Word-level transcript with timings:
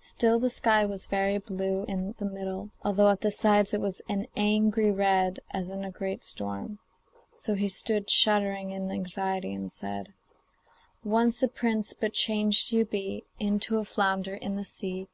Still 0.00 0.38
the 0.38 0.50
sky 0.50 0.84
was 0.84 1.06
very 1.06 1.38
blue 1.38 1.84
in 1.84 2.14
the 2.18 2.26
middle, 2.26 2.68
although 2.82 3.08
at 3.08 3.22
the 3.22 3.30
sides 3.30 3.72
it 3.72 3.80
was 3.80 4.02
an 4.06 4.26
angry 4.36 4.90
red 4.90 5.40
as 5.50 5.70
in 5.70 5.82
a 5.82 5.90
great 5.90 6.22
storm. 6.24 6.78
So 7.34 7.54
he 7.54 7.68
stood 7.68 8.10
shuddering 8.10 8.70
in 8.70 8.90
anxiety, 8.90 9.54
and 9.54 9.72
said: 9.72 10.12
'Once 11.04 11.42
a 11.42 11.48
prince, 11.48 11.94
but 11.94 12.12
changed 12.12 12.70
you 12.70 12.84
be 12.84 13.24
Into 13.40 13.78
a 13.78 13.84
flounder 13.86 14.34
in 14.34 14.56
the 14.56 14.62
sea. 14.66 15.08